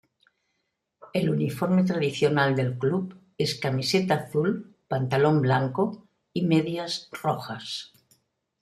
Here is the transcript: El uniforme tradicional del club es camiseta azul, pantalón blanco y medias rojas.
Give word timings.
El 1.19 1.29
uniforme 1.33 1.83
tradicional 1.83 2.55
del 2.55 2.71
club 2.79 3.13
es 3.37 3.53
camiseta 3.59 4.15
azul, 4.15 4.73
pantalón 4.87 5.39
blanco 5.43 6.07
y 6.33 6.41
medias 6.47 7.07
rojas. 7.11 7.93